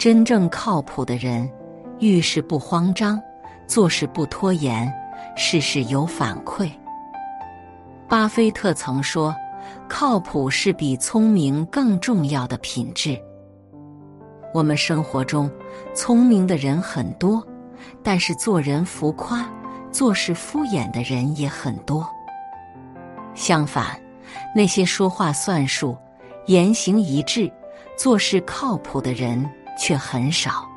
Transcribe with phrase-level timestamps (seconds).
[0.00, 1.46] 真正靠谱的人，
[1.98, 3.20] 遇事不慌张，
[3.66, 4.90] 做事不拖延，
[5.36, 6.70] 事事有反馈。
[8.08, 9.36] 巴菲特曾说
[9.90, 13.14] ：“靠谱是比聪明更重要的品质。”
[14.54, 15.50] 我们生活中，
[15.94, 17.46] 聪明的人很多，
[18.02, 19.46] 但是做人浮夸、
[19.92, 22.08] 做事敷衍的人也很多。
[23.34, 24.00] 相反，
[24.56, 25.94] 那些说话算数、
[26.46, 27.52] 言行一致、
[27.98, 29.46] 做事靠谱的人。
[29.80, 30.68] 却很少。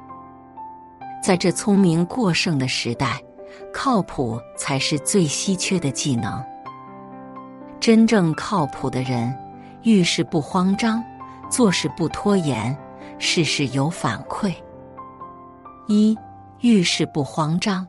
[1.21, 3.21] 在这聪明过剩的时代，
[3.73, 6.41] 靠谱才是最稀缺的技能。
[7.81, 9.37] 真正靠谱的人，
[9.83, 11.03] 遇事不慌张，
[11.49, 12.75] 做事不拖延，
[13.19, 14.53] 事事有反馈。
[15.87, 16.17] 一
[16.61, 17.85] 遇事不慌张。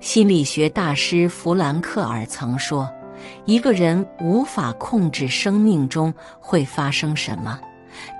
[0.00, 2.90] 心理学大师弗兰克尔曾说
[3.46, 7.58] ：“一个人无法控制生命中会发生什么。”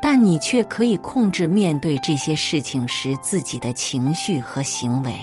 [0.00, 5.14] 但你却可以控制面对这些事情时自己的情绪和行为。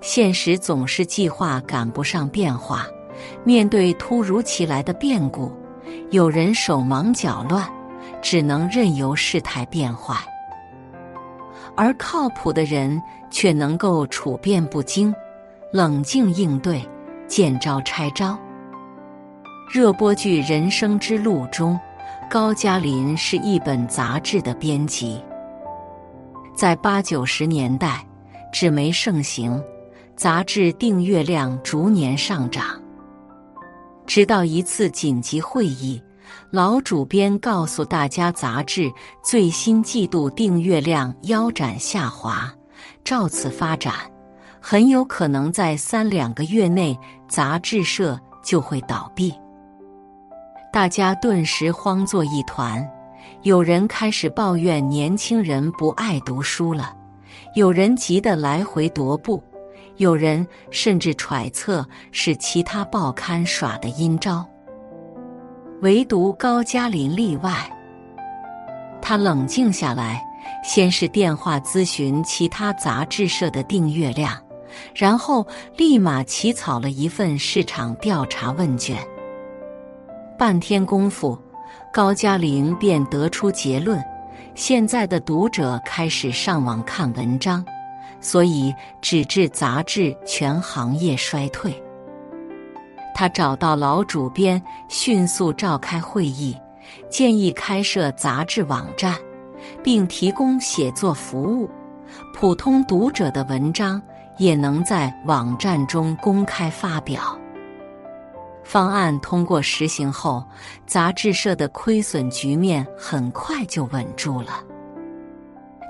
[0.00, 2.86] 现实总是计划赶不上变化，
[3.44, 5.52] 面对突如其来的变故，
[6.10, 7.68] 有人手忙脚乱，
[8.22, 10.14] 只能任由事态变坏；
[11.76, 15.12] 而靠谱的人却能够处变不惊，
[15.72, 16.80] 冷静应对，
[17.26, 18.38] 见招拆招。
[19.70, 21.78] 热播剧《人生之路》中。
[22.30, 25.18] 高加林是一本杂志的编辑，
[26.54, 28.06] 在八九十年代，
[28.52, 29.58] 纸媒盛行，
[30.14, 32.64] 杂志订阅量逐年上涨。
[34.06, 36.02] 直到一次紧急会议，
[36.50, 38.92] 老主编告诉大家，杂志
[39.24, 42.52] 最新季度订阅量腰斩下滑，
[43.02, 43.94] 照此发展，
[44.60, 49.32] 很有可能在三两个月内，杂志社就会倒闭。
[50.70, 52.86] 大家顿时慌作一团，
[53.42, 56.94] 有人开始抱怨年轻人不爱读书了，
[57.54, 59.42] 有人急得来回踱步，
[59.96, 64.46] 有人甚至揣测是其他报刊耍的阴招。
[65.80, 67.54] 唯独高加林例外，
[69.00, 70.22] 他冷静下来，
[70.62, 74.36] 先是电话咨询其他杂志社的订阅量，
[74.94, 75.46] 然后
[75.76, 78.98] 立马起草了一份市场调查问卷。
[80.38, 81.36] 半天功夫，
[81.92, 84.00] 高加林便得出结论：
[84.54, 87.64] 现在的读者开始上网看文章，
[88.20, 88.72] 所以
[89.02, 91.74] 纸质杂志全行业衰退。
[93.16, 96.56] 他找到老主编，迅速召开会议，
[97.10, 99.16] 建议开设杂志网站，
[99.82, 101.68] 并提供写作服务，
[102.32, 104.00] 普通读者的文章
[104.36, 107.36] 也能在网站中公开发表。
[108.68, 110.44] 方案通过实行后，
[110.86, 114.62] 杂志社的亏损局面很快就稳住了。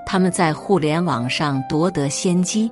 [0.05, 2.71] 他们在互联网上夺得先机，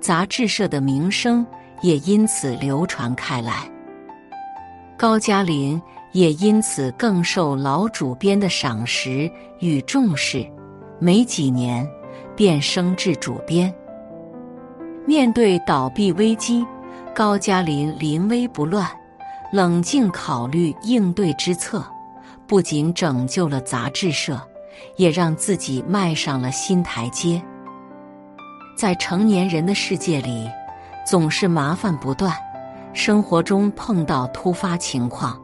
[0.00, 1.44] 杂志社的名声
[1.82, 3.68] 也因此流传开来。
[4.96, 5.82] 高加林
[6.12, 10.48] 也因此更受老主编的赏识与重视，
[11.00, 11.84] 没几年
[12.36, 13.74] 便升至主编。
[15.04, 16.64] 面对倒闭危机，
[17.12, 18.88] 高加林临危不乱。
[19.50, 21.82] 冷静考虑应对之策，
[22.46, 24.38] 不仅拯救了杂志社，
[24.96, 27.42] 也让自己迈上了新台阶。
[28.76, 30.48] 在成年人的世界里，
[31.06, 32.32] 总是麻烦不断，
[32.92, 35.40] 生活中碰到突发情况，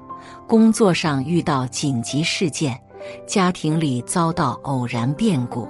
[0.47, 2.79] 工作上遇到紧急事件，
[3.27, 5.67] 家庭里遭到偶然变故。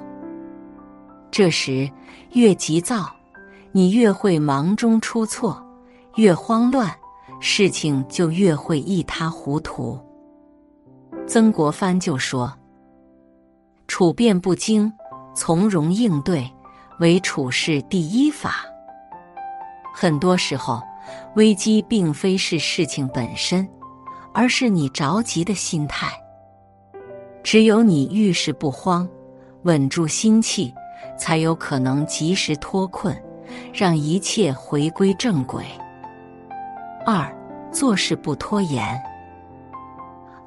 [1.31, 1.89] 这时
[2.33, 3.07] 越急躁，
[3.71, 5.65] 你越会忙中出错，
[6.17, 6.93] 越慌乱。
[7.47, 10.01] 事情就越会一塌糊涂。
[11.27, 12.51] 曾国藩就说
[13.87, 14.91] ：“处变不惊，
[15.35, 16.51] 从容应对，
[17.01, 18.65] 为处事第一法。”
[19.95, 20.81] 很多时候，
[21.37, 23.69] 危机并非是事情本身，
[24.33, 26.11] 而是你着急的心态。
[27.43, 29.07] 只有你遇事不慌，
[29.65, 30.73] 稳住心气，
[31.19, 33.15] 才有可能及时脱困，
[33.71, 35.63] 让一切回归正轨。
[37.07, 37.31] 二，
[37.71, 38.99] 做事不拖延。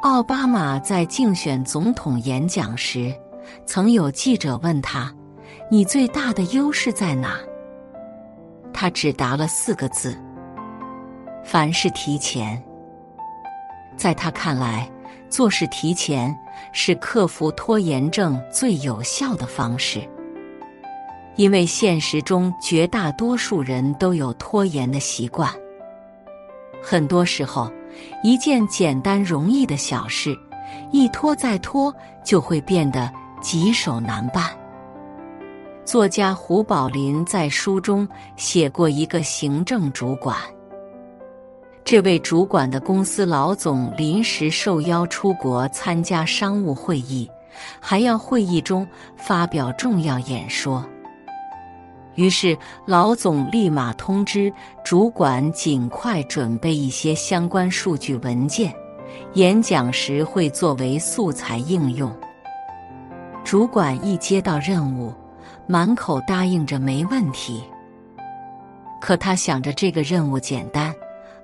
[0.01, 3.13] 奥巴马在竞选总统演讲时，
[3.65, 5.13] 曾有记者问他
[5.69, 7.37] ：“你最大的优势在哪？”
[8.73, 10.17] 他只答了四个字
[11.45, 12.61] ：“凡事提前。”
[13.95, 14.89] 在他看来，
[15.29, 16.35] 做事提前
[16.73, 20.01] 是克服拖延症最有效的方式，
[21.35, 25.51] 因为现实中绝大多数人都有拖延的习惯。
[26.89, 27.69] 很多时候，
[28.23, 30.33] 一件简单容易的小事，
[30.89, 31.93] 一拖再拖，
[32.23, 33.11] 就会变得
[33.41, 34.45] 棘手难办。
[35.83, 38.07] 作家胡宝林在书中
[38.37, 40.37] 写过一个行政主管。
[41.83, 47.29] 这位主管的公司老总临时受邀出国参加商务会议，
[47.81, 48.87] 还要会议中
[49.17, 50.85] 发表重要演说。
[52.17, 54.51] 于是老总立马通知
[54.83, 58.73] 主管尽快准备一些相关数据文件，
[59.35, 62.13] 演讲时会作为素材应用。
[63.45, 65.13] 主管一接到任务，
[65.65, 67.63] 满口答应着没问题。
[68.99, 70.93] 可他想着这个任务简单。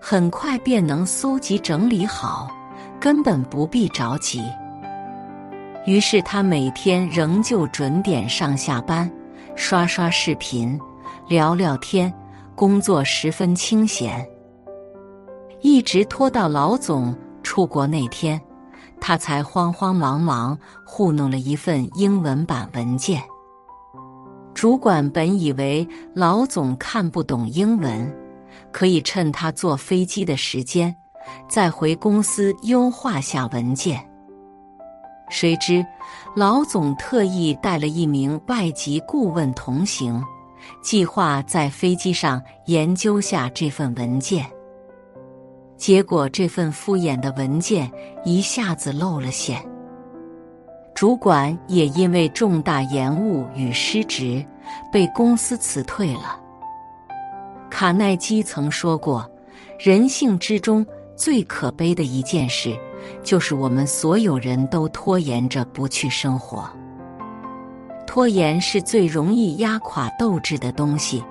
[0.06, 2.50] 很快便能搜集整理好，
[3.00, 4.44] 根本不必着急。
[5.86, 9.10] 于是他每天仍旧准点上下班，
[9.56, 10.80] 刷刷视频，
[11.28, 12.14] 聊聊天，
[12.56, 14.28] 工作十分清闲。
[15.62, 18.40] 一直拖到老总出国那天，
[19.00, 23.22] 他才慌慌忙忙糊弄了一份英文版文件。
[24.54, 28.14] 主管本以为老总看不懂英文。
[28.72, 30.96] 可以趁他坐飞机的时间，
[31.50, 34.08] 再回公司优化下文件。
[35.34, 35.84] 谁知
[36.36, 40.24] 老总特意带了一名外籍顾问同行，
[40.84, 44.46] 计划在飞机上研究下这份文件。
[45.76, 47.92] 结果这份敷衍的文件
[48.24, 49.60] 一下子露了馅，
[50.94, 54.46] 主管也因为重大延误与失职，
[54.92, 56.40] 被公司辞退了。
[57.72, 59.28] 卡耐基曾说过
[59.82, 60.86] ：“人性之中
[61.16, 62.78] 最可悲的一件事，
[63.24, 66.70] 就是我们所有人都拖延着不去生活。
[68.06, 71.24] 拖延是最容易压垮斗志的东西，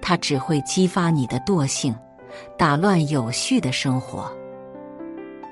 [0.00, 1.94] 它只会激发你的惰性，
[2.56, 4.30] 打乱有序的生活。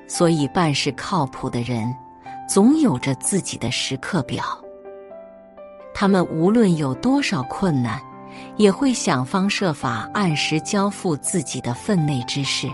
[0.07, 1.93] 所以，办事靠谱的人，
[2.47, 4.43] 总有着自己的时刻表。
[5.93, 7.99] 他们无论有多少困难。”
[8.55, 12.69] 也会想方设法按时交付自己的分内之事。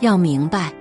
[0.00, 0.72] 要明白，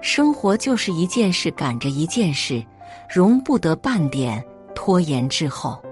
[0.00, 2.64] 生活就是一件事赶着一件事，
[3.08, 4.42] 容不得半点
[4.74, 5.82] 拖延滞后。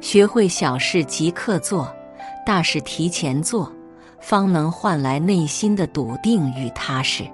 [0.00, 1.94] 学会小事即刻做，
[2.44, 3.70] 大事提前做，
[4.18, 7.24] 方能换来内心的笃定与踏实。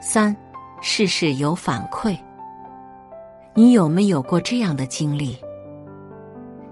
[0.00, 0.34] 三，
[0.80, 2.16] 事事有反馈。
[3.54, 5.38] 你有没有过这样的经历？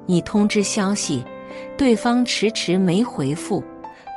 [0.04, 1.24] 你通知消息，
[1.78, 3.62] 对方迟迟没回复，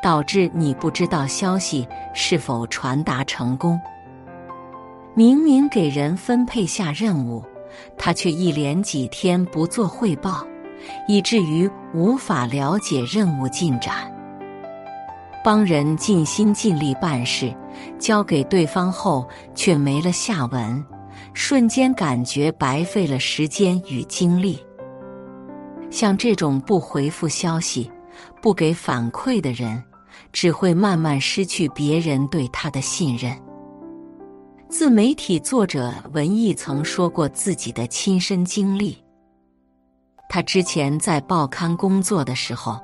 [0.06, 3.82] 导致你不知道消息是否传达成功。
[5.16, 7.44] 明明给人分配下任务，
[7.98, 10.46] 他却一连几天不做汇报，
[11.08, 14.14] 以至于无法了解任务进展。
[15.44, 17.52] 帮人尽心尽力办事，
[17.98, 20.86] 交给对方后却没了下文，
[21.34, 24.64] 瞬间感觉白费了时间与精力。
[25.90, 27.92] 像这种不回复消息、
[28.40, 29.84] 不给反馈的人，
[30.32, 33.36] 只会慢慢失去别人对他的信任。
[34.68, 38.98] 自媒体作者文艺曾说过自己的亲身经历：
[40.28, 42.80] 他之前在报刊工作的时候，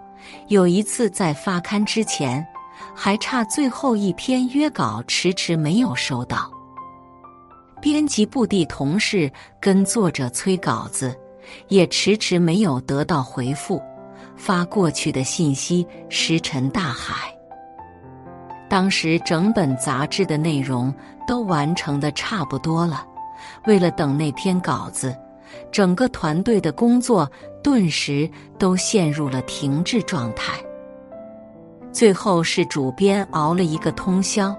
[0.48, 2.46] 有一次在发刊之前，
[2.96, 6.52] 还差最后一篇约稿，迟迟没有收到。
[7.82, 11.18] 编辑部的同事跟作者催稿子。
[11.68, 13.82] 也迟迟没有得到回复，
[14.36, 17.34] 发过去的信息石沉大海。
[18.70, 20.94] 当时整本杂志的内容
[21.28, 23.06] 都完成的差不多了，
[23.66, 25.16] 为了等那篇稿子，
[25.72, 27.30] 整个团队的工作
[27.62, 30.54] 顿时都陷入了停滞状态。
[31.92, 34.56] 最后是主编熬了一个通宵，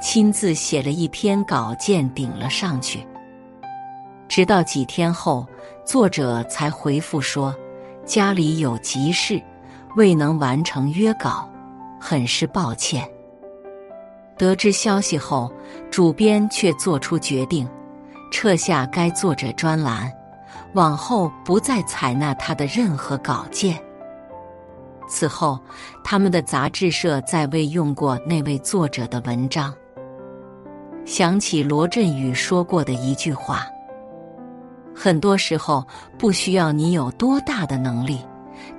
[0.00, 3.06] 亲自写了一篇稿件顶了上去。
[4.28, 5.46] 直到几天后。
[5.86, 7.54] 作者才回复说，
[8.04, 9.42] 家里有急事，
[9.96, 11.48] 未能完成约稿，
[11.98, 13.08] 很是抱歉。
[14.36, 15.50] 得知消息后，
[15.90, 17.68] 主编却做出决定，
[18.30, 20.12] 撤下该作者专栏，
[20.74, 23.78] 往后不再采纳他的任何稿件。
[25.08, 25.58] 此后，
[26.02, 29.72] 他们的杂志社再未用过那位作者的文章。
[31.04, 33.66] 想起罗振宇说过的一句话
[34.94, 35.84] ：“很多时候
[36.16, 38.20] 不需要你有多大的能力，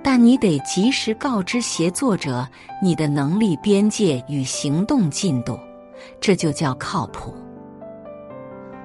[0.01, 2.47] 但你得及时告知协作者
[2.81, 5.59] 你的能力边界与行动进度，
[6.19, 7.33] 这就叫靠谱。”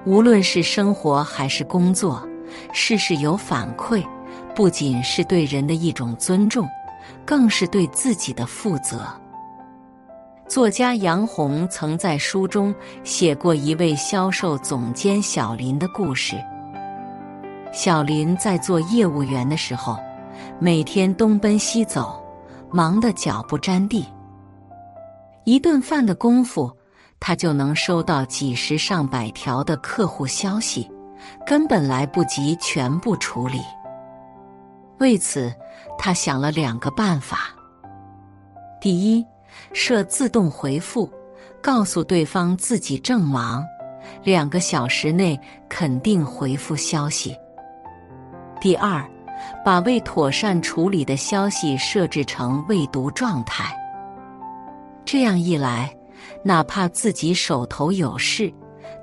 [0.05, 2.27] 无论是生活还是工作，
[2.73, 4.03] 事事有反馈，
[4.55, 6.67] 不仅是对人的一种尊重。
[7.25, 9.01] 更是对自己的负责。
[10.47, 12.73] 作家杨红曾在书中
[13.03, 16.35] 写过一位销售总监小林的故事。
[17.71, 19.97] 小林在做业务员的时候，
[20.59, 22.21] 每天东奔西走，
[22.69, 24.05] 忙得脚不沾地。
[25.45, 26.71] 一顿饭的功夫，
[27.19, 30.91] 他就能收到几十上百条的客户消息，
[31.45, 33.61] 根本来不及全部处理。
[34.99, 35.51] 为此，
[35.97, 37.55] 他想了两个办法：
[38.81, 39.25] 第一，
[39.71, 41.09] 设自动回复，
[41.61, 43.65] 告诉对方自己正忙，
[44.23, 47.33] 两个小时内肯定回复消息；
[48.61, 49.03] 第二，
[49.65, 53.75] 把未妥善处理的消息设置成未读状态。
[55.03, 55.91] 这样一来，
[56.43, 58.53] 哪怕自己手头有事，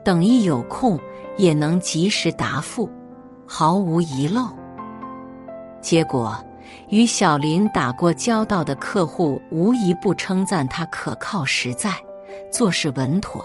[0.05, 0.97] 等一有空
[1.37, 2.89] 也能及时答复，
[3.45, 4.49] 毫无遗漏。
[5.81, 6.37] 结果，
[6.89, 11.93] 与小林打过交道的客户无一不称赞他可靠、实在，
[12.53, 13.45] 做事稳妥。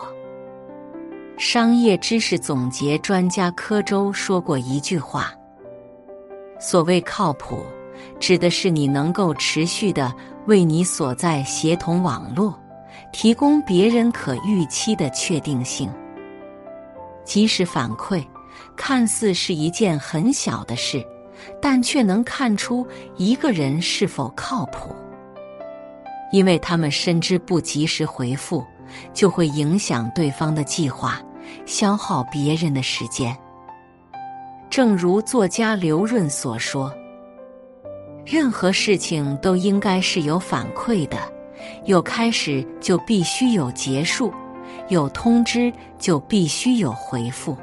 [1.39, 5.33] 商业知识总结专家柯周说过一句话
[6.63, 7.65] ：“所谓靠谱，
[8.21, 10.15] 指的是你能够持续的
[10.47, 12.57] 为你所在协同网络
[13.11, 15.91] 提供别人可预期的确定性、
[17.25, 18.25] 及时反馈。
[18.77, 21.05] 看似是一件很小的事。”
[21.61, 24.95] 但却能看出一个人是否靠谱，
[26.31, 28.63] 因为他们深知不及时回复
[29.13, 31.19] 就会影响对方的计划，
[31.65, 33.35] 消耗别人的时间。
[34.75, 36.91] 正如作家刘润所说
[38.25, 41.17] ：“任何事情都应该是有反馈的，
[41.85, 44.33] 有开始就必须有结束，
[44.87, 47.55] 有通知就必须有回复。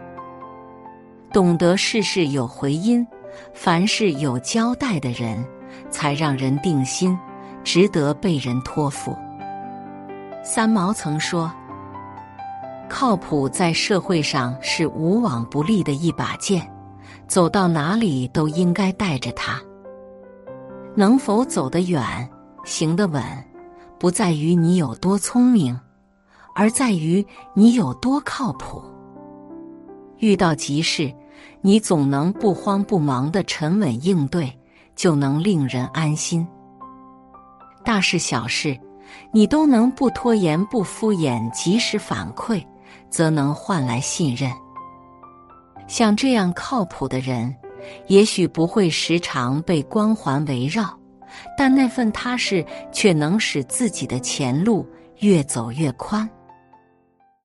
[1.33, 3.05] 懂得事事有回音。”
[3.53, 5.45] 凡事有交代的人，
[5.91, 7.19] 才让人定心，
[7.65, 9.17] 值得被人托付。
[10.45, 11.53] 三毛曾说
[12.89, 16.65] ：“靠谱在社会上是无往不利的一把剑，
[17.31, 19.63] 走到哪里都应该带着它。
[20.97, 22.29] 能否走得远、
[22.65, 23.23] 行得稳，
[24.01, 25.79] 不在于你有多聪明，
[26.57, 28.83] 而在于你有多靠谱。
[30.19, 31.11] 遇到急事。”
[31.63, 34.51] 你总能不慌不忙的沉稳应对，
[34.95, 36.47] 就能令人安心。
[37.85, 38.79] 大事小事，
[39.31, 42.63] 你都能不拖延、不敷衍，及时反馈，
[43.11, 44.51] 则能换来信任。
[45.91, 47.53] 像这样靠谱的人，
[48.07, 50.97] 也许不会时常被光环围绕，
[51.59, 54.87] 但那份踏实却能使自己的前路
[55.19, 56.31] 越走越宽。